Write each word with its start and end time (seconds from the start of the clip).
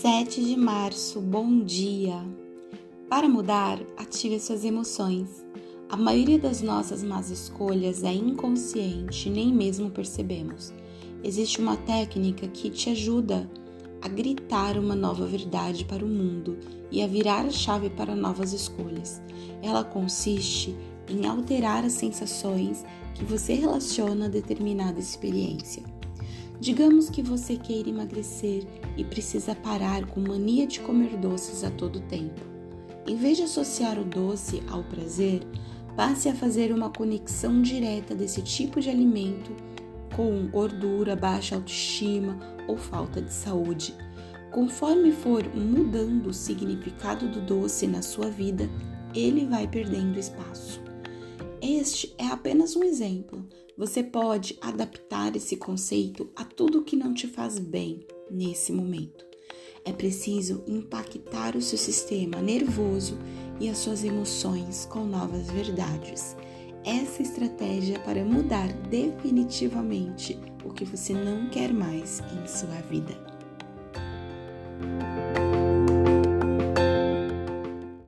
7 0.00 0.44
de 0.44 0.56
março, 0.56 1.20
bom 1.20 1.58
dia! 1.58 2.24
Para 3.10 3.28
mudar, 3.28 3.80
ative 3.96 4.38
suas 4.38 4.64
emoções. 4.64 5.44
A 5.88 5.96
maioria 5.96 6.38
das 6.38 6.62
nossas 6.62 7.02
más 7.02 7.30
escolhas 7.30 8.04
é 8.04 8.14
inconsciente, 8.14 9.28
nem 9.28 9.52
mesmo 9.52 9.90
percebemos. 9.90 10.72
Existe 11.24 11.60
uma 11.60 11.76
técnica 11.76 12.46
que 12.46 12.70
te 12.70 12.90
ajuda 12.90 13.50
a 14.00 14.06
gritar 14.06 14.78
uma 14.78 14.94
nova 14.94 15.26
verdade 15.26 15.84
para 15.84 16.04
o 16.04 16.08
mundo 16.08 16.56
e 16.92 17.02
a 17.02 17.08
virar 17.08 17.44
a 17.44 17.50
chave 17.50 17.90
para 17.90 18.14
novas 18.14 18.52
escolhas. 18.52 19.20
Ela 19.60 19.82
consiste 19.82 20.76
em 21.08 21.26
alterar 21.26 21.84
as 21.84 21.94
sensações 21.94 22.84
que 23.16 23.24
você 23.24 23.52
relaciona 23.52 24.26
a 24.26 24.28
determinada 24.28 25.00
experiência. 25.00 25.97
Digamos 26.60 27.08
que 27.08 27.22
você 27.22 27.56
queira 27.56 27.88
emagrecer 27.88 28.66
e 28.96 29.04
precisa 29.04 29.54
parar 29.54 30.04
com 30.06 30.20
mania 30.20 30.66
de 30.66 30.80
comer 30.80 31.16
doces 31.16 31.62
a 31.62 31.70
todo 31.70 32.00
tempo. 32.00 32.40
Em 33.06 33.16
vez 33.16 33.36
de 33.36 33.44
associar 33.44 33.98
o 33.98 34.04
doce 34.04 34.62
ao 34.68 34.82
prazer, 34.82 35.42
passe 35.96 36.28
a 36.28 36.34
fazer 36.34 36.72
uma 36.72 36.90
conexão 36.90 37.62
direta 37.62 38.14
desse 38.14 38.42
tipo 38.42 38.80
de 38.80 38.90
alimento 38.90 39.52
com 40.16 40.48
gordura, 40.48 41.14
baixa 41.14 41.54
autoestima 41.54 42.36
ou 42.66 42.76
falta 42.76 43.22
de 43.22 43.32
saúde. 43.32 43.94
Conforme 44.50 45.12
for 45.12 45.44
mudando 45.54 46.26
o 46.26 46.34
significado 46.34 47.28
do 47.28 47.40
doce 47.40 47.86
na 47.86 48.02
sua 48.02 48.28
vida, 48.28 48.68
ele 49.14 49.46
vai 49.46 49.68
perdendo 49.68 50.18
espaço. 50.18 50.87
Este 51.60 52.14
é 52.18 52.26
apenas 52.26 52.76
um 52.76 52.84
exemplo. 52.84 53.44
Você 53.76 54.02
pode 54.02 54.56
adaptar 54.60 55.34
esse 55.34 55.56
conceito 55.56 56.30
a 56.36 56.44
tudo 56.44 56.84
que 56.84 56.94
não 56.94 57.12
te 57.12 57.26
faz 57.26 57.58
bem 57.58 58.06
nesse 58.30 58.72
momento. 58.72 59.26
É 59.84 59.92
preciso 59.92 60.62
impactar 60.68 61.56
o 61.56 61.62
seu 61.62 61.78
sistema 61.78 62.40
nervoso 62.40 63.18
e 63.60 63.68
as 63.68 63.78
suas 63.78 64.04
emoções 64.04 64.86
com 64.86 65.04
novas 65.04 65.50
verdades. 65.50 66.36
Essa 66.84 67.22
estratégia 67.22 67.98
para 68.00 68.24
mudar 68.24 68.72
definitivamente 68.88 70.38
o 70.64 70.72
que 70.72 70.84
você 70.84 71.12
não 71.12 71.48
quer 71.50 71.72
mais 71.72 72.20
em 72.20 72.46
sua 72.46 72.80
vida. 72.88 73.37